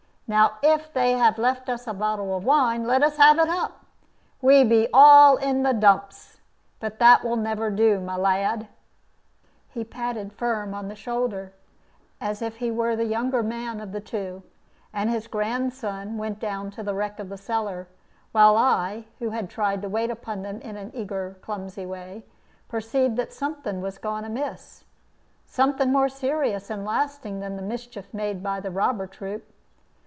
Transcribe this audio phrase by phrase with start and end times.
[0.33, 3.83] Now if they have left us a bottle of wine, let us have it up.
[4.41, 6.39] We be all in the dumps.
[6.79, 8.69] But that will never do, my lad."
[9.67, 11.51] He patted Firm on the shoulder,
[12.21, 14.43] as if he were the younger man of the two,
[14.93, 17.89] and his grandson went down to the wreck of the cellar;
[18.31, 22.23] while I, who had tried to wait upon them in an eager, clumsy way,
[22.69, 24.85] perceived that something was gone amiss,
[25.45, 29.45] something more serious and lasting than the mischief made by the robber troop.